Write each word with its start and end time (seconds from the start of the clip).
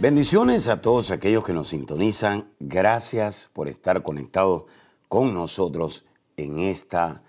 Bendiciones 0.00 0.66
a 0.66 0.80
todos 0.80 1.12
aquellos 1.12 1.44
que 1.44 1.52
nos 1.52 1.68
sintonizan. 1.68 2.50
Gracias 2.58 3.48
por 3.52 3.68
estar 3.68 4.02
conectados 4.02 4.64
con 5.08 5.32
nosotros 5.32 6.04
en 6.36 6.58
esta 6.58 7.22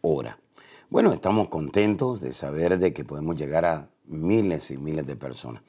hora. 0.00 0.40
Bueno, 0.90 1.12
estamos 1.12 1.46
contentos 1.46 2.20
de 2.20 2.32
saber 2.32 2.78
de 2.78 2.92
que 2.92 3.04
podemos 3.04 3.36
llegar 3.36 3.64
a 3.64 3.88
miles 4.04 4.72
y 4.72 4.78
miles 4.78 5.06
de 5.06 5.14
personas. 5.14 5.62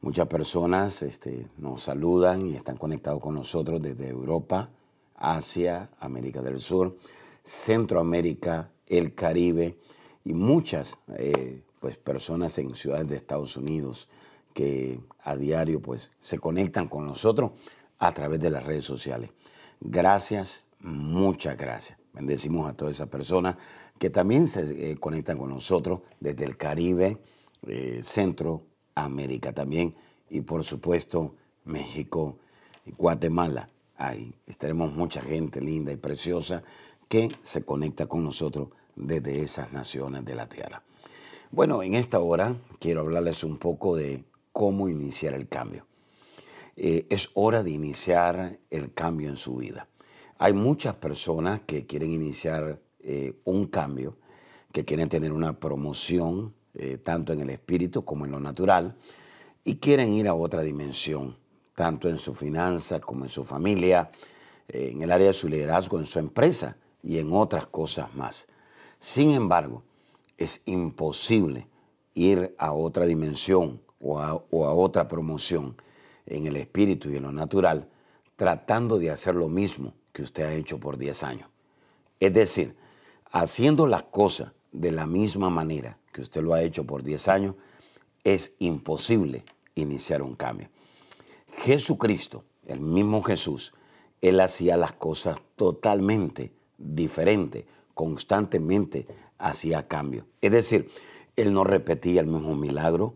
Muchas 0.00 0.26
personas 0.26 1.00
este, 1.02 1.46
nos 1.58 1.84
saludan 1.84 2.44
y 2.44 2.56
están 2.56 2.76
conectados 2.76 3.20
con 3.20 3.36
nosotros 3.36 3.80
desde 3.80 4.08
Europa, 4.08 4.70
Asia, 5.14 5.90
América 6.00 6.42
del 6.42 6.58
Sur, 6.58 6.96
Centroamérica, 7.44 8.68
el 8.88 9.14
Caribe 9.14 9.78
y 10.24 10.34
muchas 10.34 10.98
eh, 11.16 11.62
pues, 11.80 11.96
personas 11.98 12.58
en 12.58 12.74
ciudades 12.74 13.08
de 13.08 13.16
Estados 13.16 13.56
Unidos, 13.56 14.08
que 14.54 15.00
a 15.20 15.36
diario 15.36 15.82
pues 15.82 16.10
se 16.18 16.38
conectan 16.38 16.88
con 16.88 17.04
nosotros 17.04 17.50
a 17.98 18.12
través 18.12 18.40
de 18.40 18.50
las 18.50 18.64
redes 18.64 18.86
sociales. 18.86 19.30
Gracias, 19.80 20.64
muchas 20.80 21.58
gracias. 21.58 21.98
Bendecimos 22.14 22.70
a 22.70 22.74
todas 22.74 22.94
esas 22.94 23.08
personas 23.08 23.56
que 23.98 24.08
también 24.08 24.46
se 24.46 24.92
eh, 24.92 24.96
conectan 24.96 25.36
con 25.36 25.50
nosotros 25.50 26.00
desde 26.20 26.44
el 26.44 26.56
Caribe, 26.56 27.18
eh, 27.66 28.00
Centroamérica 28.02 29.52
también 29.52 29.94
y 30.30 30.40
por 30.40 30.64
supuesto 30.64 31.34
México 31.64 32.38
y 32.86 32.92
Guatemala. 32.92 33.68
Ahí 33.96 34.34
estaremos 34.46 34.92
mucha 34.92 35.20
gente 35.20 35.60
linda 35.60 35.92
y 35.92 35.96
preciosa 35.96 36.62
que 37.08 37.30
se 37.42 37.64
conecta 37.64 38.06
con 38.06 38.24
nosotros 38.24 38.68
desde 38.96 39.42
esas 39.42 39.72
naciones 39.72 40.24
de 40.24 40.34
la 40.34 40.48
tierra. 40.48 40.82
Bueno, 41.50 41.82
en 41.82 41.94
esta 41.94 42.20
hora 42.20 42.56
quiero 42.78 43.00
hablarles 43.00 43.44
un 43.44 43.58
poco 43.58 43.96
de 43.96 44.24
cómo 44.54 44.88
iniciar 44.88 45.34
el 45.34 45.48
cambio. 45.48 45.84
Eh, 46.76 47.06
es 47.10 47.30
hora 47.34 47.64
de 47.64 47.72
iniciar 47.72 48.60
el 48.70 48.94
cambio 48.94 49.28
en 49.28 49.36
su 49.36 49.56
vida. 49.56 49.88
Hay 50.38 50.52
muchas 50.52 50.94
personas 50.94 51.62
que 51.66 51.86
quieren 51.86 52.12
iniciar 52.12 52.80
eh, 53.00 53.34
un 53.42 53.66
cambio, 53.66 54.16
que 54.70 54.84
quieren 54.84 55.08
tener 55.08 55.32
una 55.32 55.58
promoción, 55.58 56.54
eh, 56.74 56.98
tanto 56.98 57.32
en 57.32 57.40
el 57.40 57.50
espíritu 57.50 58.04
como 58.04 58.26
en 58.26 58.30
lo 58.30 58.38
natural, 58.38 58.96
y 59.64 59.76
quieren 59.76 60.14
ir 60.14 60.28
a 60.28 60.34
otra 60.34 60.62
dimensión, 60.62 61.36
tanto 61.74 62.08
en 62.08 62.18
su 62.18 62.32
finanza 62.32 63.00
como 63.00 63.24
en 63.24 63.30
su 63.30 63.42
familia, 63.42 64.12
en 64.68 65.02
el 65.02 65.10
área 65.10 65.26
de 65.26 65.34
su 65.34 65.48
liderazgo, 65.48 65.98
en 65.98 66.06
su 66.06 66.20
empresa 66.20 66.76
y 67.02 67.18
en 67.18 67.32
otras 67.32 67.66
cosas 67.66 68.14
más. 68.14 68.46
Sin 69.00 69.32
embargo, 69.32 69.82
es 70.38 70.62
imposible 70.64 71.66
ir 72.14 72.54
a 72.56 72.72
otra 72.72 73.04
dimensión 73.06 73.82
o 74.04 74.20
a, 74.20 74.34
otra 74.74 75.08
promoción 75.08 75.76
en 76.26 76.46
el 76.46 76.56
espíritu 76.56 77.10
y 77.10 77.16
en 77.16 77.22
lo 77.24 77.32
natural, 77.32 77.88
tratando 78.36 78.98
de 78.98 79.10
hacer 79.10 79.34
lo 79.34 79.48
mismo 79.48 79.94
que 80.12 80.22
usted 80.22 80.44
ha 80.44 80.52
hecho 80.52 80.78
por 80.78 80.98
10 80.98 81.22
años. 81.24 81.48
Es 82.20 82.32
decir, 82.32 82.76
haciendo 83.32 83.86
las 83.86 84.04
cosas 84.04 84.52
de 84.72 84.92
la 84.92 85.06
misma 85.06 85.50
manera 85.50 85.98
que 86.12 86.20
usted 86.20 86.42
lo 86.42 86.54
ha 86.54 86.62
hecho 86.62 86.84
por 86.84 87.02
10 87.02 87.28
años, 87.28 87.54
es 88.22 88.54
imposible 88.58 89.44
iniciar 89.74 90.22
un 90.22 90.34
cambio. 90.34 90.68
Jesucristo, 91.58 92.44
el 92.66 92.80
mismo 92.80 93.22
Jesús, 93.22 93.74
él 94.20 94.40
hacía 94.40 94.76
las 94.76 94.92
cosas 94.92 95.38
totalmente 95.56 96.52
diferentes, 96.78 97.64
constantemente 97.94 99.06
hacía 99.38 99.86
cambio. 99.86 100.26
Es 100.40 100.50
decir, 100.50 100.90
él 101.36 101.52
no 101.52 101.64
repetía 101.64 102.20
el 102.20 102.26
mismo 102.26 102.54
milagro, 102.54 103.14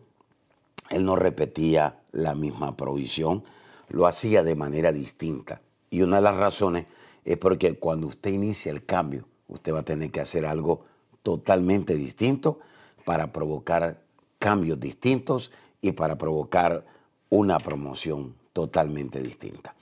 él 0.91 1.04
no 1.04 1.16
repetía 1.16 2.00
la 2.12 2.34
misma 2.34 2.76
provisión, 2.76 3.44
lo 3.88 4.06
hacía 4.06 4.43
de 4.43 4.54
manera 4.54 4.93
distinta. 4.93 5.60
Y 5.91 6.03
una 6.03 6.16
de 6.16 6.22
las 6.22 6.37
razones 6.37 6.87
es 7.25 7.37
porque 7.37 7.78
cuando 7.78 8.06
usted 8.06 8.31
inicia 8.31 8.72
el 8.72 8.84
cambio, 8.84 9.27
usted 9.48 9.75
va 9.75 9.81
a 9.81 9.84
tener 9.84 10.10
que 10.10 10.21
hacer 10.21 10.47
algo 10.47 10.84
totalmente 11.22 11.94
distinto 11.94 12.60
para 13.04 13.32
provocar 13.32 14.03
cambios 14.38 14.78
distintos 14.78 15.50
y 15.81 15.93
para 15.93 16.16
provocar 16.16 16.87
una 17.31 17.59
promoción 17.59 18.34
totalmente 18.53 19.21
distinta. 19.22 19.75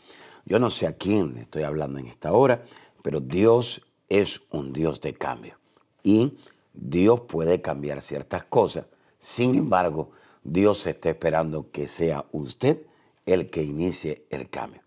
Yo 0.44 0.58
no 0.58 0.70
sé 0.70 0.86
a 0.86 0.96
quién 0.96 1.38
estoy 1.38 1.64
hablando 1.64 1.98
en 1.98 2.06
esta 2.06 2.32
hora, 2.32 2.64
pero 3.02 3.20
Dios 3.20 3.82
es 4.08 4.42
un 4.50 4.72
Dios 4.72 5.00
de 5.00 5.14
cambio. 5.14 5.58
Y 6.02 6.38
Dios 6.72 7.22
puede 7.22 7.60
cambiar 7.60 8.00
ciertas 8.00 8.44
cosas. 8.44 8.86
Sin 9.18 9.54
embargo, 9.54 10.10
Dios 10.48 10.86
está 10.86 11.10
esperando 11.10 11.72
que 11.72 11.88
sea 11.88 12.24
usted 12.30 12.86
el 13.26 13.50
que 13.50 13.64
inicie 13.64 14.24
el 14.30 14.48
cambio. 14.48 14.80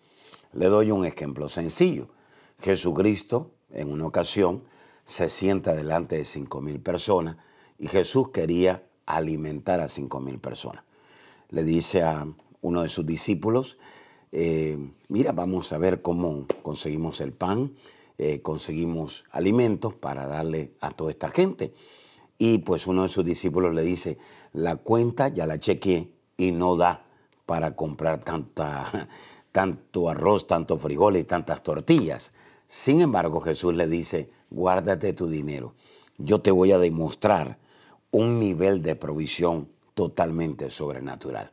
Le 0.54 0.68
doy 0.68 0.92
un 0.92 1.06
ejemplo 1.06 1.50
sencillo. 1.50 2.08
Jesucristo 2.62 3.52
en 3.72 3.92
una 3.92 4.08
ocasión 4.08 4.64
se 5.04 5.30
sienta 5.30 5.76
delante 5.76 6.16
de 6.16 6.24
cinco 6.24 6.62
mil 6.62 6.80
personas 6.80 7.36
y 7.78 7.88
Jesús 7.88 8.30
quería 8.30 8.84
alimentar 9.06 9.82
a 9.82 9.90
cinco 9.90 10.22
mil 10.22 10.40
personas. 10.40 10.84
Le 11.50 11.64
dice 11.64 12.04
a 12.04 12.26
uno 12.62 12.82
de 12.82 12.88
sus 12.88 13.06
discípulos, 13.06 13.78
eh, 14.32 14.78
mira, 15.10 15.34
vamos 15.34 15.74
a 15.74 15.78
ver 15.78 16.02
cómo 16.02 16.46
conseguimos 16.62 17.20
el 17.20 17.34
pan, 17.34 17.74
eh, 18.18 18.42
conseguimos 18.42 19.26
alimentos 19.32 19.94
para 19.94 20.26
darle 20.26 20.72
a 20.80 20.92
toda 20.92 21.12
esta 21.12 21.30
gente. 21.30 21.74
Y 22.42 22.60
pues 22.60 22.88
uno 22.88 23.04
de 23.04 23.10
sus 23.10 23.26
discípulos 23.26 23.76
le 23.76 23.84
dice, 23.84 24.18
la 24.54 24.78
cuenta 24.78 25.28
ya 25.28 25.46
la 25.46 25.60
chequeé 25.60 26.10
y 26.38 26.54
no 26.54 26.78
da 26.78 27.06
para 27.46 27.76
comprar 27.76 28.24
tanta, 28.24 29.10
tanto 29.52 30.10
arroz, 30.10 30.48
tanto 30.48 30.78
frijoles 30.78 31.24
y 31.24 31.26
tantas 31.26 31.62
tortillas. 31.62 32.34
Sin 32.66 33.02
embargo, 33.02 33.42
Jesús 33.42 33.76
le 33.76 33.88
dice, 33.88 34.32
guárdate 34.50 35.12
tu 35.12 35.28
dinero. 35.28 35.76
Yo 36.18 36.40
te 36.40 36.50
voy 36.50 36.72
a 36.72 36.78
demostrar 36.78 37.60
un 38.10 38.40
nivel 38.40 38.82
de 38.84 38.96
provisión 38.96 39.68
totalmente 39.94 40.70
sobrenatural. 40.70 41.52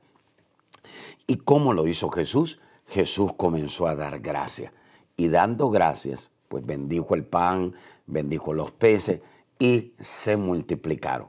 ¿Y 1.27 1.37
cómo 1.37 1.73
lo 1.73 1.89
hizo 1.89 2.11
Jesús? 2.11 2.61
Jesús 2.87 3.33
comenzó 3.37 3.89
a 3.89 3.97
dar 3.97 4.21
gracias. 4.21 4.73
Y 5.17 5.29
dando 5.29 5.69
gracias, 5.71 6.31
pues 6.49 6.65
bendijo 6.65 7.17
el 7.17 7.25
pan, 7.25 7.75
bendijo 8.07 8.53
los 8.53 8.71
peces 8.71 9.21
y 9.59 9.93
se 9.99 10.37
multiplicaron. 10.37 11.29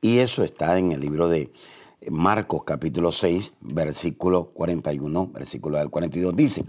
Y 0.00 0.18
eso 0.18 0.42
está 0.42 0.78
en 0.78 0.92
el 0.92 1.00
libro 1.00 1.28
de 1.28 1.52
Marcos 2.10 2.64
capítulo 2.64 3.12
6, 3.12 3.54
versículo 3.60 4.46
41, 4.46 5.28
versículo 5.28 5.78
del 5.78 5.90
42. 5.90 6.34
Dice, 6.34 6.64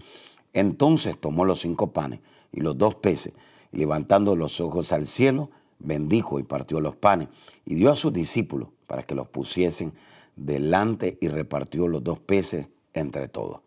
entonces 0.53 1.19
tomó 1.19 1.45
los 1.45 1.59
cinco 1.61 1.91
panes 1.91 2.19
y 2.51 2.61
los 2.61 2.77
dos 2.77 2.95
peces, 2.95 3.33
y 3.71 3.77
levantando 3.77 4.35
los 4.35 4.61
ojos 4.61 4.93
al 4.93 5.05
cielo, 5.05 5.49
bendijo 5.79 6.39
y 6.39 6.43
partió 6.43 6.79
los 6.79 6.95
panes, 6.95 7.29
y 7.65 7.75
dio 7.75 7.91
a 7.91 7.95
sus 7.95 8.13
discípulos 8.13 8.69
para 8.87 9.03
que 9.03 9.15
los 9.15 9.27
pusiesen 9.27 9.93
delante 10.35 11.17
y 11.19 11.27
repartió 11.27 11.87
los 11.87 12.03
dos 12.03 12.19
peces 12.19 12.67
entre 12.93 13.27
todos. 13.27 13.61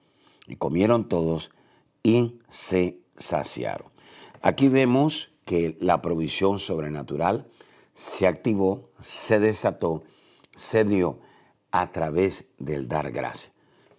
Y 0.46 0.56
comieron 0.56 1.08
todos 1.08 1.50
y 2.02 2.38
se 2.48 3.00
saciaron. 3.16 3.88
Aquí 4.40 4.68
vemos 4.68 5.32
que 5.46 5.78
la 5.80 6.02
provisión 6.02 6.58
sobrenatural 6.58 7.46
se 7.94 8.26
activó, 8.26 8.90
se 8.98 9.38
desató, 9.40 10.02
se 10.54 10.84
dio 10.84 11.20
a 11.70 11.90
través 11.92 12.46
del 12.58 12.88
dar 12.88 13.12
gracias. 13.12 13.52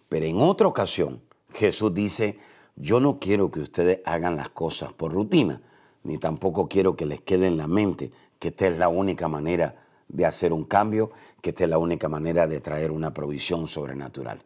Pero 0.10 0.26
en 0.26 0.42
otra 0.42 0.68
ocasión, 0.68 1.22
Jesús 1.54 1.94
dice, 1.94 2.38
yo 2.76 3.00
no 3.00 3.18
quiero 3.18 3.50
que 3.50 3.62
ustedes 3.62 4.02
hagan 4.06 4.36
las 4.36 4.50
cosas 4.50 4.92
por 4.92 5.14
rutina, 5.14 5.62
ni 6.04 6.18
tampoco 6.18 6.68
quiero 6.68 6.96
que 6.96 7.06
les 7.06 7.22
quede 7.22 7.48
en 7.48 7.58
la 7.58 7.68
mente 7.68 8.12
que 8.40 8.50
esta 8.50 8.68
es 8.68 8.78
la 8.78 8.90
única 8.90 9.28
manera 9.28 9.76
de 10.10 10.26
hacer 10.26 10.52
un 10.52 10.66
cambio, 10.66 11.12
que 11.42 11.52
esta 11.52 11.64
es 11.64 11.70
la 11.70 11.78
única 11.78 12.10
manera 12.10 12.46
de 12.46 12.60
traer 12.60 12.92
una 12.92 13.14
provisión 13.14 13.68
sobrenatural. 13.68 14.44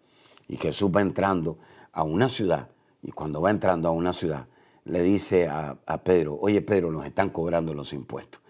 Y 0.48 0.58
Jesús 0.58 0.92
va 0.96 1.02
entrando 1.02 1.58
a 1.92 2.04
una 2.04 2.30
ciudad, 2.30 2.70
y 3.02 3.12
cuando 3.12 3.42
va 3.42 3.50
entrando 3.50 3.90
a 3.90 3.92
una 3.92 4.14
ciudad, 4.14 4.48
le 4.86 5.02
dice 5.04 5.48
a, 5.48 5.78
Pedro, 6.04 6.38
oye 6.42 6.62
Pedro, 6.62 6.92
nos 6.92 7.06
están 7.06 7.30
cobrando 7.30 7.74
los 7.74 7.94
impuestos. 7.94 8.42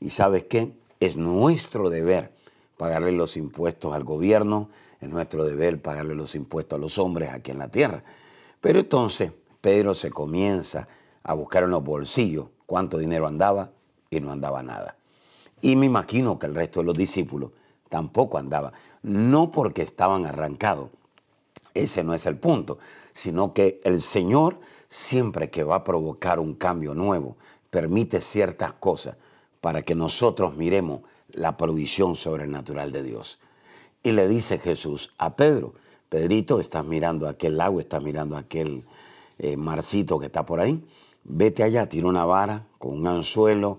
Y 0.00 0.10
sabes 0.10 0.44
qué? 0.44 0.72
Es 1.00 1.16
nuestro 1.16 1.90
deber 1.90 2.32
pagarle 2.76 3.12
los 3.12 3.36
impuestos 3.36 3.94
al 3.94 4.04
gobierno, 4.04 4.68
es 5.00 5.08
nuestro 5.08 5.44
deber 5.44 5.80
pagarle 5.80 6.14
los 6.14 6.34
impuestos 6.34 6.76
a 6.76 6.80
los 6.80 6.98
hombres 6.98 7.30
aquí 7.30 7.50
en 7.50 7.58
la 7.58 7.68
tierra. 7.68 8.02
Pero 8.60 8.80
entonces 8.80 9.32
Pedro 9.60 9.94
se 9.94 10.10
comienza 10.10 10.88
a 11.22 11.34
buscar 11.34 11.64
en 11.64 11.70
los 11.70 11.84
bolsillos 11.84 12.46
cuánto 12.66 12.98
dinero 12.98 13.26
andaba 13.26 13.70
y 14.10 14.20
no 14.20 14.30
andaba 14.30 14.62
nada. 14.62 14.96
Y 15.60 15.76
me 15.76 15.86
imagino 15.86 16.38
que 16.38 16.46
el 16.46 16.54
resto 16.54 16.80
de 16.80 16.86
los 16.86 16.96
discípulos 16.96 17.52
tampoco 17.88 18.38
andaba, 18.38 18.72
no 19.02 19.50
porque 19.50 19.82
estaban 19.82 20.26
arrancados, 20.26 20.90
ese 21.74 22.04
no 22.04 22.14
es 22.14 22.26
el 22.26 22.36
punto, 22.36 22.78
sino 23.12 23.54
que 23.54 23.80
el 23.84 24.00
Señor 24.00 24.60
siempre 24.88 25.50
que 25.50 25.64
va 25.64 25.76
a 25.76 25.84
provocar 25.84 26.40
un 26.40 26.54
cambio 26.54 26.94
nuevo, 26.94 27.36
permite 27.70 28.20
ciertas 28.20 28.72
cosas 28.72 29.16
para 29.60 29.82
que 29.82 29.94
nosotros 29.94 30.56
miremos 30.56 31.02
la 31.32 31.56
provisión 31.56 32.16
sobrenatural 32.16 32.92
de 32.92 33.02
Dios. 33.02 33.38
Y 34.02 34.12
le 34.12 34.28
dice 34.28 34.58
Jesús 34.58 35.12
a 35.18 35.36
Pedro, 35.36 35.74
Pedrito, 36.08 36.60
estás 36.60 36.86
mirando 36.86 37.28
aquel 37.28 37.58
lago, 37.58 37.80
estás 37.80 38.02
mirando 38.02 38.36
aquel 38.36 38.84
eh, 39.38 39.56
marcito 39.56 40.18
que 40.18 40.26
está 40.26 40.46
por 40.46 40.60
ahí, 40.60 40.82
vete 41.24 41.62
allá, 41.62 41.88
tira 41.88 42.08
una 42.08 42.24
vara 42.24 42.66
con 42.78 42.98
un 42.98 43.06
anzuelo 43.06 43.78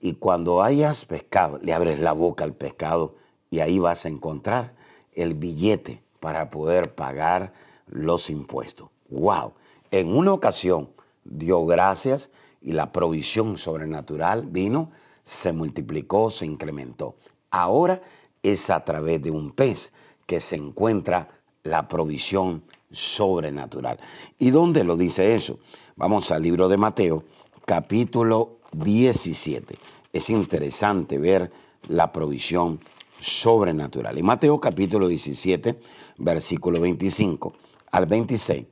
y 0.00 0.14
cuando 0.14 0.62
hayas 0.62 1.04
pescado, 1.04 1.58
le 1.62 1.74
abres 1.74 2.00
la 2.00 2.12
boca 2.12 2.44
al 2.44 2.54
pescado 2.54 3.16
y 3.50 3.60
ahí 3.60 3.78
vas 3.78 4.06
a 4.06 4.08
encontrar 4.08 4.74
el 5.12 5.34
billete 5.34 6.02
para 6.20 6.50
poder 6.50 6.94
pagar 6.94 7.52
los 7.86 8.30
impuestos. 8.30 8.88
¡Wow! 9.10 9.52
En 9.90 10.16
una 10.16 10.32
ocasión 10.32 10.90
dio 11.24 11.64
gracias 11.66 12.30
y 12.60 12.72
la 12.72 12.92
provisión 12.92 13.58
sobrenatural 13.58 14.42
vino, 14.46 14.90
se 15.22 15.52
multiplicó, 15.52 16.30
se 16.30 16.46
incrementó. 16.46 17.16
Ahora 17.50 18.00
es 18.42 18.70
a 18.70 18.84
través 18.84 19.22
de 19.22 19.30
un 19.30 19.52
pez 19.52 19.92
que 20.26 20.40
se 20.40 20.56
encuentra 20.56 21.28
la 21.62 21.88
provisión 21.88 22.64
sobrenatural. 22.90 23.98
¿Y 24.38 24.50
dónde 24.50 24.84
lo 24.84 24.96
dice 24.96 25.34
eso? 25.34 25.58
Vamos 25.96 26.30
al 26.30 26.42
libro 26.42 26.68
de 26.68 26.76
Mateo, 26.76 27.24
capítulo 27.64 28.58
17. 28.72 29.74
Es 30.12 30.30
interesante 30.30 31.18
ver 31.18 31.50
la 31.88 32.12
provisión 32.12 32.80
sobrenatural. 33.18 34.18
En 34.18 34.26
Mateo 34.26 34.60
capítulo 34.60 35.08
17, 35.08 35.78
versículo 36.18 36.80
25 36.80 37.52
al 37.92 38.06
26, 38.06 38.66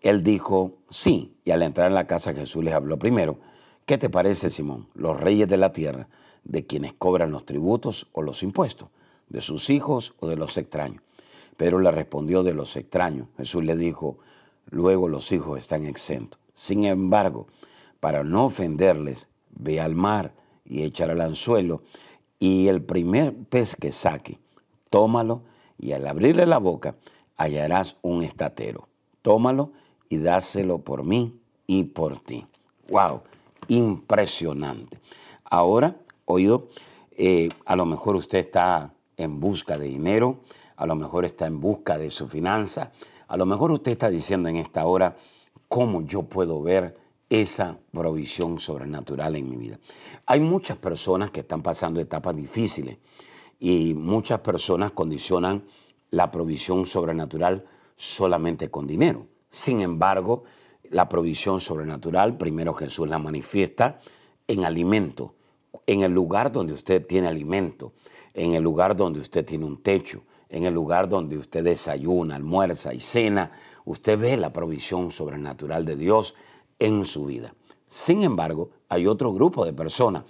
él 0.00 0.22
dijo, 0.22 0.78
sí, 0.90 1.36
y 1.44 1.50
al 1.50 1.62
entrar 1.62 1.88
en 1.88 1.94
la 1.94 2.06
casa 2.06 2.32
Jesús 2.32 2.64
les 2.64 2.74
habló 2.74 2.98
primero, 2.98 3.38
¿qué 3.84 3.98
te 3.98 4.10
parece, 4.10 4.50
Simón? 4.50 4.88
Los 4.94 5.20
reyes 5.20 5.48
de 5.48 5.56
la 5.56 5.72
tierra, 5.72 6.08
de 6.44 6.66
quienes 6.66 6.94
cobran 6.94 7.32
los 7.32 7.44
tributos 7.44 8.08
o 8.12 8.22
los 8.22 8.42
impuestos, 8.42 8.88
de 9.28 9.40
sus 9.40 9.70
hijos 9.70 10.14
o 10.20 10.28
de 10.28 10.36
los 10.36 10.56
extraños. 10.56 11.02
Pedro 11.56 11.80
le 11.80 11.90
respondió 11.90 12.42
de 12.42 12.54
los 12.54 12.76
extraños. 12.76 13.26
Jesús 13.36 13.64
le 13.64 13.76
dijo, 13.76 14.18
luego 14.70 15.08
los 15.08 15.32
hijos 15.32 15.58
están 15.58 15.86
exentos. 15.86 16.40
Sin 16.54 16.84
embargo, 16.84 17.48
para 18.00 18.22
no 18.22 18.44
ofenderles, 18.44 19.28
ve 19.50 19.80
al 19.80 19.96
mar 19.96 20.32
y 20.64 20.84
échale 20.84 21.12
al 21.12 21.20
anzuelo, 21.20 21.82
y 22.38 22.68
el 22.68 22.82
primer 22.82 23.34
pez 23.34 23.74
que 23.74 23.90
saque, 23.90 24.38
tómalo, 24.90 25.42
y 25.76 25.92
al 25.92 26.06
abrirle 26.06 26.46
la 26.46 26.58
boca 26.58 26.94
hallarás 27.36 27.96
un 28.02 28.22
estatero. 28.22 28.88
Tómalo 29.22 29.72
y 30.08 30.18
dáselo 30.18 30.78
por 30.78 31.04
mí 31.04 31.40
y 31.66 31.84
por 31.84 32.18
ti. 32.18 32.46
¡Wow! 32.88 33.22
Impresionante. 33.68 34.98
Ahora, 35.44 35.96
oído, 36.24 36.68
eh, 37.16 37.48
a 37.64 37.76
lo 37.76 37.84
mejor 37.84 38.16
usted 38.16 38.38
está 38.38 38.94
en 39.16 39.40
busca 39.40 39.76
de 39.76 39.86
dinero, 39.86 40.40
a 40.76 40.86
lo 40.86 40.94
mejor 40.94 41.24
está 41.24 41.46
en 41.46 41.60
busca 41.60 41.98
de 41.98 42.10
su 42.10 42.28
finanza, 42.28 42.92
a 43.26 43.36
lo 43.36 43.44
mejor 43.44 43.72
usted 43.72 43.92
está 43.92 44.08
diciendo 44.08 44.48
en 44.48 44.56
esta 44.56 44.86
hora, 44.86 45.16
¿cómo 45.68 46.02
yo 46.02 46.22
puedo 46.22 46.62
ver 46.62 46.96
esa 47.28 47.78
provisión 47.92 48.58
sobrenatural 48.58 49.36
en 49.36 49.50
mi 49.50 49.56
vida? 49.56 49.78
Hay 50.24 50.40
muchas 50.40 50.78
personas 50.78 51.30
que 51.30 51.40
están 51.40 51.62
pasando 51.62 52.00
etapas 52.00 52.34
difíciles 52.34 52.98
y 53.58 53.94
muchas 53.94 54.40
personas 54.40 54.92
condicionan 54.92 55.64
la 56.10 56.30
provisión 56.30 56.86
sobrenatural 56.86 57.66
solamente 57.96 58.70
con 58.70 58.86
dinero. 58.86 59.26
Sin 59.50 59.80
embargo, 59.80 60.44
la 60.90 61.08
provisión 61.08 61.60
sobrenatural, 61.60 62.36
primero 62.36 62.72
Jesús 62.74 63.08
la 63.08 63.18
manifiesta 63.18 63.98
en 64.46 64.64
alimento, 64.64 65.34
en 65.86 66.02
el 66.02 66.12
lugar 66.12 66.52
donde 66.52 66.72
usted 66.72 67.06
tiene 67.06 67.28
alimento, 67.28 67.92
en 68.34 68.54
el 68.54 68.62
lugar 68.62 68.96
donde 68.96 69.20
usted 69.20 69.44
tiene 69.44 69.64
un 69.64 69.82
techo, 69.82 70.22
en 70.48 70.64
el 70.64 70.74
lugar 70.74 71.08
donde 71.08 71.36
usted 71.36 71.64
desayuna, 71.64 72.36
almuerza 72.36 72.94
y 72.94 73.00
cena, 73.00 73.52
usted 73.84 74.18
ve 74.18 74.36
la 74.36 74.52
provisión 74.52 75.10
sobrenatural 75.10 75.84
de 75.84 75.96
Dios 75.96 76.34
en 76.78 77.04
su 77.04 77.26
vida. 77.26 77.54
Sin 77.86 78.22
embargo, 78.22 78.70
hay 78.88 79.06
otro 79.06 79.32
grupo 79.32 79.64
de 79.64 79.72
personas 79.72 80.24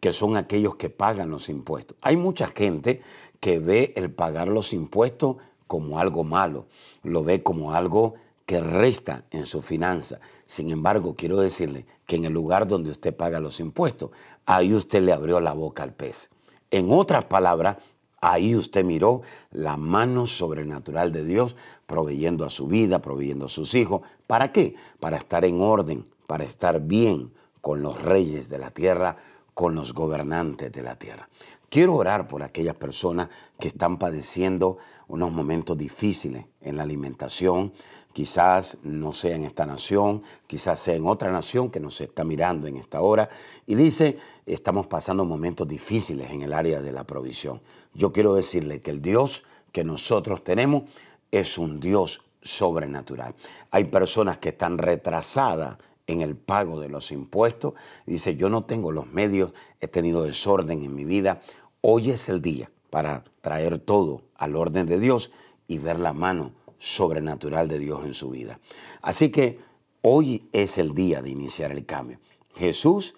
que 0.00 0.12
son 0.12 0.36
aquellos 0.36 0.76
que 0.76 0.90
pagan 0.90 1.30
los 1.30 1.48
impuestos. 1.48 1.96
Hay 2.00 2.16
mucha 2.16 2.48
gente 2.48 3.02
que 3.38 3.58
ve 3.58 3.92
el 3.96 4.10
pagar 4.10 4.48
los 4.48 4.72
impuestos 4.72 5.36
como 5.66 5.98
algo 5.98 6.24
malo, 6.24 6.66
lo 7.02 7.22
ve 7.22 7.42
como 7.42 7.72
algo 7.72 8.14
que 8.52 8.60
resta 8.60 9.24
en 9.30 9.46
su 9.46 9.62
finanza. 9.62 10.20
Sin 10.44 10.70
embargo, 10.70 11.14
quiero 11.16 11.38
decirle 11.38 11.86
que 12.04 12.16
en 12.16 12.26
el 12.26 12.34
lugar 12.34 12.68
donde 12.68 12.90
usted 12.90 13.16
paga 13.16 13.40
los 13.40 13.60
impuestos, 13.60 14.10
ahí 14.44 14.74
usted 14.74 15.00
le 15.00 15.14
abrió 15.14 15.40
la 15.40 15.54
boca 15.54 15.82
al 15.82 15.94
pez. 15.94 16.28
En 16.70 16.92
otras 16.92 17.24
palabras, 17.24 17.78
Ahí 18.24 18.54
usted 18.54 18.84
miró 18.84 19.22
la 19.50 19.76
mano 19.76 20.28
sobrenatural 20.28 21.10
de 21.10 21.24
Dios 21.24 21.56
proveyendo 21.86 22.44
a 22.44 22.50
su 22.50 22.68
vida, 22.68 23.00
proveyendo 23.00 23.46
a 23.46 23.48
sus 23.48 23.74
hijos. 23.74 24.02
¿Para 24.28 24.52
qué? 24.52 24.76
Para 25.00 25.16
estar 25.16 25.44
en 25.44 25.60
orden, 25.60 26.04
para 26.28 26.44
estar 26.44 26.80
bien 26.80 27.32
con 27.60 27.82
los 27.82 28.00
reyes 28.00 28.48
de 28.48 28.58
la 28.58 28.70
tierra, 28.70 29.16
con 29.54 29.74
los 29.74 29.92
gobernantes 29.92 30.70
de 30.70 30.82
la 30.84 30.94
tierra. 30.96 31.28
Quiero 31.68 31.94
orar 31.96 32.28
por 32.28 32.42
aquellas 32.42 32.76
personas 32.76 33.28
que 33.58 33.68
están 33.68 33.98
padeciendo 33.98 34.78
unos 35.08 35.32
momentos 35.32 35.76
difíciles 35.76 36.44
en 36.60 36.76
la 36.76 36.82
alimentación, 36.82 37.72
quizás 38.12 38.78
no 38.82 39.12
sea 39.12 39.36
en 39.36 39.44
esta 39.44 39.66
nación, 39.66 40.22
quizás 40.46 40.80
sea 40.80 40.94
en 40.94 41.06
otra 41.06 41.30
nación 41.30 41.70
que 41.70 41.80
nos 41.80 42.00
está 42.00 42.24
mirando 42.24 42.66
en 42.66 42.76
esta 42.76 43.00
hora, 43.00 43.28
y 43.66 43.74
dice, 43.74 44.18
estamos 44.46 44.86
pasando 44.86 45.24
momentos 45.24 45.66
difíciles 45.66 46.30
en 46.30 46.42
el 46.42 46.52
área 46.52 46.80
de 46.80 46.92
la 46.92 47.04
provisión. 47.04 47.60
Yo 47.94 48.12
quiero 48.12 48.34
decirle 48.34 48.80
que 48.80 48.90
el 48.90 49.02
Dios 49.02 49.44
que 49.72 49.84
nosotros 49.84 50.44
tenemos 50.44 50.84
es 51.30 51.58
un 51.58 51.80
Dios 51.80 52.22
sobrenatural. 52.42 53.34
Hay 53.70 53.84
personas 53.84 54.38
que 54.38 54.50
están 54.50 54.78
retrasadas 54.78 55.78
en 56.06 56.20
el 56.20 56.36
pago 56.36 56.80
de 56.80 56.88
los 56.88 57.12
impuestos. 57.12 57.74
Dice, 58.04 58.34
yo 58.34 58.48
no 58.48 58.64
tengo 58.64 58.90
los 58.90 59.06
medios, 59.06 59.54
he 59.80 59.88
tenido 59.88 60.24
desorden 60.24 60.82
en 60.82 60.94
mi 60.94 61.04
vida, 61.04 61.40
Hoy 61.84 62.10
es 62.10 62.28
el 62.28 62.40
día 62.40 62.70
para 62.90 63.24
traer 63.40 63.80
todo 63.80 64.22
al 64.36 64.54
orden 64.54 64.86
de 64.86 65.00
Dios 65.00 65.32
y 65.66 65.78
ver 65.78 65.98
la 65.98 66.12
mano 66.12 66.52
sobrenatural 66.82 67.68
de 67.68 67.78
Dios 67.78 68.04
en 68.04 68.12
su 68.12 68.30
vida. 68.30 68.58
Así 69.02 69.30
que 69.30 69.60
hoy 70.00 70.48
es 70.50 70.78
el 70.78 70.96
día 70.96 71.22
de 71.22 71.30
iniciar 71.30 71.70
el 71.70 71.86
cambio. 71.86 72.18
Jesús 72.56 73.14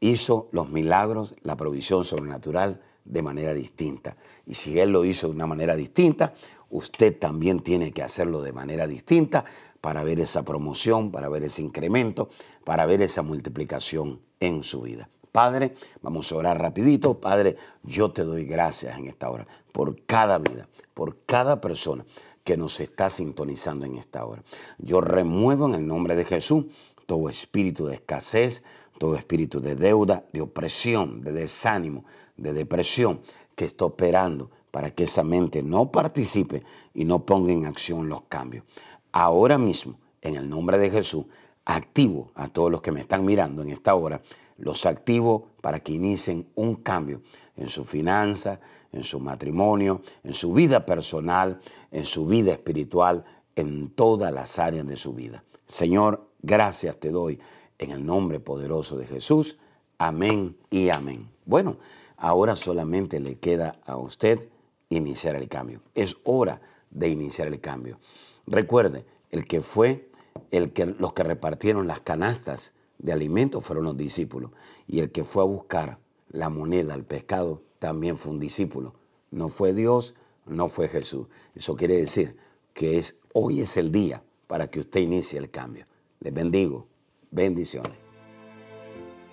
hizo 0.00 0.48
los 0.50 0.70
milagros, 0.70 1.34
la 1.42 1.54
provisión 1.54 2.06
sobrenatural 2.06 2.80
de 3.04 3.20
manera 3.20 3.52
distinta. 3.52 4.16
Y 4.46 4.54
si 4.54 4.80
Él 4.80 4.92
lo 4.92 5.04
hizo 5.04 5.26
de 5.26 5.34
una 5.34 5.46
manera 5.46 5.76
distinta, 5.76 6.32
usted 6.70 7.18
también 7.18 7.60
tiene 7.60 7.92
que 7.92 8.02
hacerlo 8.02 8.40
de 8.40 8.54
manera 8.54 8.86
distinta 8.86 9.44
para 9.82 10.04
ver 10.04 10.18
esa 10.18 10.42
promoción, 10.42 11.12
para 11.12 11.28
ver 11.28 11.44
ese 11.44 11.60
incremento, 11.60 12.30
para 12.64 12.86
ver 12.86 13.02
esa 13.02 13.20
multiplicación 13.20 14.22
en 14.40 14.62
su 14.62 14.80
vida. 14.80 15.10
Padre, 15.32 15.74
vamos 16.00 16.32
a 16.32 16.36
orar 16.36 16.58
rapidito. 16.58 17.20
Padre, 17.20 17.56
yo 17.82 18.10
te 18.10 18.22
doy 18.24 18.46
gracias 18.46 18.98
en 18.98 19.08
esta 19.08 19.28
hora 19.28 19.46
por 19.72 20.02
cada 20.04 20.38
vida, 20.38 20.68
por 20.94 21.18
cada 21.26 21.60
persona 21.60 22.06
que 22.44 22.56
nos 22.56 22.80
está 22.80 23.10
sintonizando 23.10 23.86
en 23.86 23.96
esta 23.96 24.24
hora. 24.24 24.42
Yo 24.78 25.00
remuevo 25.00 25.66
en 25.66 25.74
el 25.74 25.86
nombre 25.86 26.16
de 26.16 26.24
Jesús 26.24 26.66
todo 27.06 27.28
espíritu 27.28 27.86
de 27.86 27.94
escasez, 27.94 28.62
todo 28.98 29.16
espíritu 29.16 29.60
de 29.60 29.74
deuda, 29.74 30.24
de 30.32 30.40
opresión, 30.40 31.22
de 31.22 31.32
desánimo, 31.32 32.04
de 32.36 32.52
depresión 32.52 33.20
que 33.54 33.64
está 33.64 33.84
operando 33.84 34.50
para 34.70 34.90
que 34.90 35.04
esa 35.04 35.22
mente 35.22 35.62
no 35.62 35.92
participe 35.92 36.62
y 36.94 37.04
no 37.04 37.26
ponga 37.26 37.52
en 37.52 37.66
acción 37.66 38.08
los 38.08 38.22
cambios. 38.22 38.64
Ahora 39.12 39.58
mismo, 39.58 39.98
en 40.22 40.36
el 40.36 40.48
nombre 40.48 40.78
de 40.78 40.90
Jesús, 40.90 41.26
activo 41.64 42.32
a 42.34 42.48
todos 42.48 42.70
los 42.70 42.80
que 42.80 42.92
me 42.92 43.00
están 43.00 43.24
mirando 43.24 43.62
en 43.62 43.70
esta 43.70 43.94
hora 43.94 44.22
los 44.56 44.86
activo 44.86 45.48
para 45.60 45.80
que 45.80 45.92
inicien 45.92 46.48
un 46.54 46.76
cambio 46.76 47.22
en 47.56 47.68
su 47.68 47.84
finanza, 47.84 48.60
en 48.92 49.02
su 49.02 49.18
matrimonio, 49.20 50.02
en 50.22 50.34
su 50.34 50.52
vida 50.52 50.86
personal, 50.86 51.60
en 51.90 52.04
su 52.04 52.26
vida 52.26 52.52
espiritual, 52.52 53.24
en 53.56 53.90
todas 53.90 54.32
las 54.32 54.58
áreas 54.58 54.86
de 54.86 54.96
su 54.96 55.14
vida. 55.14 55.44
Señor, 55.66 56.28
gracias 56.42 56.96
te 56.98 57.10
doy 57.10 57.40
en 57.78 57.90
el 57.90 58.04
nombre 58.04 58.40
poderoso 58.40 58.96
de 58.96 59.06
Jesús. 59.06 59.56
Amén 59.98 60.56
y 60.70 60.90
amén. 60.90 61.28
Bueno, 61.44 61.78
ahora 62.16 62.54
solamente 62.54 63.20
le 63.20 63.38
queda 63.38 63.80
a 63.86 63.96
usted 63.96 64.48
iniciar 64.88 65.36
el 65.36 65.48
cambio. 65.48 65.80
Es 65.94 66.16
hora 66.24 66.60
de 66.90 67.08
iniciar 67.08 67.48
el 67.48 67.60
cambio. 67.60 67.98
Recuerde, 68.46 69.04
el 69.30 69.46
que 69.46 69.62
fue, 69.62 70.10
el 70.50 70.72
que, 70.72 70.86
los 70.86 71.12
que 71.12 71.22
repartieron 71.22 71.86
las 71.86 72.00
canastas 72.00 72.74
de 72.98 73.12
alimentos 73.12 73.64
fueron 73.64 73.84
los 73.84 73.96
discípulos. 73.96 74.50
Y 74.86 75.00
el 75.00 75.10
que 75.10 75.24
fue 75.24 75.42
a 75.42 75.46
buscar 75.46 75.98
la 76.30 76.50
moneda, 76.50 76.94
el 76.94 77.04
pescado, 77.04 77.62
también 77.82 78.16
fue 78.16 78.30
un 78.30 78.38
discípulo. 78.38 78.94
No 79.32 79.48
fue 79.48 79.72
Dios, 79.72 80.14
no 80.46 80.68
fue 80.68 80.86
Jesús. 80.86 81.26
Eso 81.52 81.74
quiere 81.74 81.96
decir 81.96 82.36
que 82.72 82.96
es, 82.96 83.16
hoy 83.32 83.60
es 83.60 83.76
el 83.76 83.90
día 83.90 84.22
para 84.46 84.68
que 84.70 84.78
usted 84.78 85.00
inicie 85.00 85.36
el 85.36 85.50
cambio. 85.50 85.84
Les 86.20 86.32
bendigo. 86.32 86.86
Bendiciones. 87.32 87.90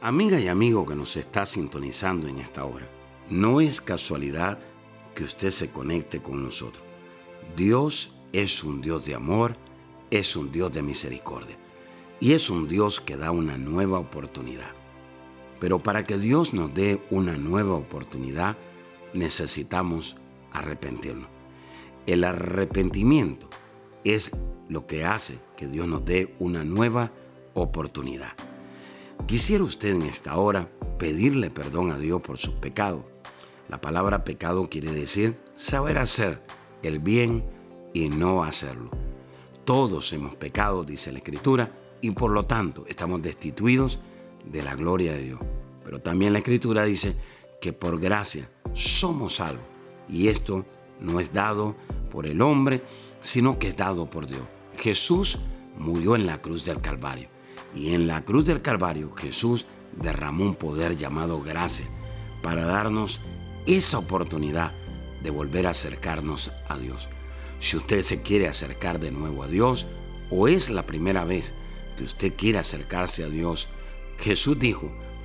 Amiga 0.02 0.40
y 0.40 0.48
amigo 0.48 0.84
que 0.84 0.96
nos 0.96 1.16
está 1.16 1.46
sintonizando 1.46 2.28
en 2.28 2.40
esta 2.40 2.66
hora, 2.66 2.90
no 3.30 3.62
es 3.62 3.82
casualidad 3.82 4.58
que 5.14 5.26
usted 5.26 5.52
se 5.52 5.70
conecte 5.70 6.20
con 6.20 6.44
nosotros. 6.44 6.84
Dios 7.56 8.16
es 8.34 8.64
un 8.64 8.82
Dios 8.82 9.06
de 9.06 9.14
amor, 9.14 9.58
es 10.10 10.36
un 10.36 10.52
Dios 10.52 10.72
de 10.72 10.82
misericordia 10.82 11.56
y 12.20 12.34
es 12.34 12.50
un 12.50 12.68
Dios 12.68 13.00
que 13.00 13.16
da 13.16 13.30
una 13.30 13.60
nueva 13.60 14.00
oportunidad. 14.00 14.79
Pero 15.60 15.80
para 15.80 16.06
que 16.06 16.18
Dios 16.18 16.54
nos 16.54 16.74
dé 16.74 17.02
una 17.10 17.38
nueva 17.38 17.76
oportunidad, 17.76 18.58
necesitamos 19.14 20.16
arrepentirnos. 20.52 21.30
El 22.06 22.24
arrepentimiento 22.24 23.50
es 24.04 24.32
lo 24.68 24.88
que 24.88 25.06
hace 25.06 25.40
que 25.58 25.68
Dios 25.68 25.88
nos 25.88 26.06
dé 26.06 26.36
una 26.40 26.64
nueva 26.64 27.12
oportunidad. 27.54 28.34
Quisiera 29.28 29.64
usted 29.64 29.96
en 29.96 30.04
esta 30.04 30.38
hora 30.38 30.70
pedirle 30.98 31.50
perdón 31.50 31.92
a 31.92 31.98
Dios 31.98 32.22
por 32.22 32.38
sus 32.38 32.56
pecados. 32.56 33.04
La 33.68 33.82
palabra 33.82 34.24
pecado 34.24 34.70
quiere 34.70 34.92
decir 34.92 35.38
saber 35.56 35.98
hacer 35.98 36.42
el 36.82 37.00
bien 37.00 37.44
y 37.94 38.10
no 38.10 38.44
hacerlo. 38.44 38.90
Todos 39.66 40.12
hemos 40.14 40.36
pecado, 40.36 40.84
dice 40.84 41.12
la 41.12 41.20
Escritura, 41.20 41.72
y 42.02 42.12
por 42.12 42.32
lo 42.32 42.46
tanto 42.46 42.86
estamos 42.88 43.22
destituidos 43.22 44.00
de 44.46 44.64
la 44.64 44.76
gloria 44.76 45.14
de 45.14 45.24
Dios. 45.24 45.40
Pero 45.90 46.04
también 46.04 46.34
la 46.34 46.40
Escritura 46.40 46.84
dice 46.84 47.16
que 47.60 47.74
por 47.74 48.00
gracia 48.00 48.48
somos 48.76 49.38
salvos. 49.38 49.66
Y 50.08 50.28
esto 50.28 50.64
no 51.00 51.20
es 51.20 51.34
dado 51.34 51.76
por 52.12 52.28
el 52.28 52.44
hombre, 52.44 52.84
sino 53.22 53.58
que 53.58 53.70
es 53.70 53.76
dado 53.76 54.08
por 54.08 54.28
Dios. 54.28 54.44
Jesús 54.78 55.40
murió 55.80 56.16
en 56.16 56.28
la 56.28 56.44
cruz 56.44 56.64
del 56.64 56.80
Calvario. 56.80 57.28
Y 57.74 57.96
en 57.96 58.06
la 58.06 58.24
cruz 58.24 58.46
del 58.46 58.62
Calvario 58.62 59.16
Jesús 59.16 59.66
derramó 60.00 60.44
un 60.44 60.54
poder 60.54 60.96
llamado 60.96 61.42
gracia 61.42 61.88
para 62.44 62.66
darnos 62.66 63.22
esa 63.66 63.98
oportunidad 63.98 64.74
de 65.24 65.32
volver 65.32 65.66
a 65.66 65.72
acercarnos 65.72 66.52
a 66.68 66.78
Dios. 66.78 67.10
Si 67.58 67.78
usted 67.78 68.04
se 68.04 68.22
quiere 68.22 68.48
acercar 68.48 69.00
de 69.00 69.10
nuevo 69.10 69.42
a 69.42 69.48
Dios 69.48 69.88
o 70.30 70.48
es 70.48 70.70
la 70.70 70.86
primera 70.86 71.26
vez 71.26 71.56
que 71.98 72.04
usted 72.04 72.36
quiere 72.36 72.60
acercarse 72.60 73.24
a 73.24 73.28
Dios, 73.28 73.70
Jesús 74.20 74.60
dijo, 74.60 74.92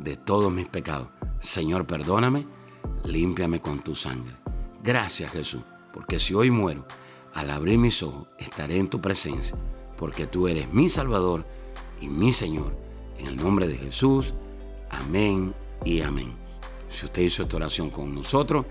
de 0.00 0.16
todos 0.16 0.50
mis 0.50 0.68
pecados. 0.68 1.08
Señor, 1.40 1.86
perdóname, 1.86 2.46
límpiame 3.04 3.60
con 3.60 3.80
tu 3.80 3.94
sangre. 3.94 4.34
Gracias 4.82 5.32
Jesús, 5.32 5.62
porque 5.92 6.18
si 6.18 6.34
hoy 6.34 6.50
muero, 6.50 6.86
al 7.34 7.50
abrir 7.50 7.78
mis 7.78 8.02
ojos 8.02 8.26
estaré 8.38 8.78
en 8.78 8.88
tu 8.88 9.00
presencia, 9.00 9.56
porque 9.96 10.26
tú 10.26 10.48
eres 10.48 10.72
mi 10.72 10.88
Salvador 10.88 11.44
y 12.00 12.08
mi 12.08 12.32
Señor. 12.32 12.74
En 13.18 13.26
el 13.26 13.36
nombre 13.36 13.68
de 13.68 13.76
Jesús, 13.76 14.34
amén 14.88 15.54
y 15.84 16.00
amén. 16.00 16.32
Si 16.88 17.04
usted 17.04 17.22
hizo 17.22 17.42
esta 17.42 17.56
oración 17.56 17.90
con 17.90 18.14
nosotros, 18.14 18.64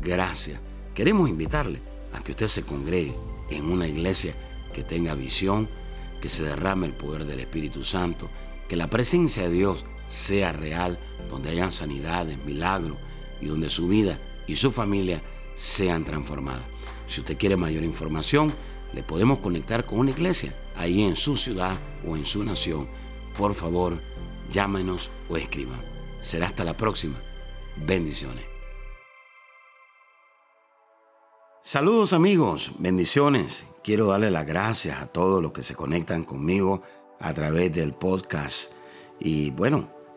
gracias. 0.00 0.60
Queremos 0.94 1.28
invitarle 1.28 1.82
a 2.12 2.22
que 2.22 2.32
usted 2.32 2.46
se 2.46 2.62
congregue 2.62 3.14
en 3.50 3.70
una 3.70 3.86
iglesia 3.86 4.32
que 4.72 4.84
tenga 4.84 5.14
visión, 5.14 5.68
que 6.22 6.28
se 6.28 6.44
derrame 6.44 6.86
el 6.86 6.94
poder 6.94 7.24
del 7.24 7.40
Espíritu 7.40 7.82
Santo, 7.82 8.30
que 8.68 8.76
la 8.76 8.88
presencia 8.88 9.42
de 9.44 9.50
Dios 9.50 9.84
sea 10.08 10.52
real, 10.52 10.98
donde 11.30 11.50
hayan 11.50 11.72
sanidades, 11.72 12.38
milagros 12.44 12.96
y 13.40 13.46
donde 13.46 13.70
su 13.70 13.88
vida 13.88 14.18
y 14.46 14.56
su 14.56 14.70
familia 14.70 15.22
sean 15.54 16.04
transformadas. 16.04 16.64
Si 17.06 17.20
usted 17.20 17.36
quiere 17.36 17.56
mayor 17.56 17.84
información, 17.84 18.52
le 18.92 19.02
podemos 19.02 19.38
conectar 19.38 19.84
con 19.86 19.98
una 19.98 20.10
iglesia 20.10 20.54
ahí 20.76 21.02
en 21.02 21.16
su 21.16 21.36
ciudad 21.36 21.76
o 22.06 22.16
en 22.16 22.24
su 22.24 22.44
nación. 22.44 22.88
Por 23.36 23.54
favor, 23.54 23.98
llámenos 24.50 25.10
o 25.28 25.36
escriban. 25.36 25.80
Será 26.20 26.46
hasta 26.46 26.64
la 26.64 26.76
próxima. 26.76 27.20
Bendiciones. 27.76 28.44
Saludos 31.62 32.14
amigos, 32.14 32.72
bendiciones. 32.78 33.66
Quiero 33.84 34.06
darle 34.06 34.30
las 34.30 34.46
gracias 34.46 35.02
a 35.02 35.06
todos 35.06 35.42
los 35.42 35.52
que 35.52 35.62
se 35.62 35.74
conectan 35.74 36.24
conmigo 36.24 36.82
a 37.20 37.34
través 37.34 37.72
del 37.72 37.92
podcast. 37.94 38.72
Y 39.20 39.50
bueno, 39.50 39.97